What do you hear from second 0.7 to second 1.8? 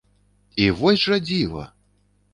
вось жа дзіва!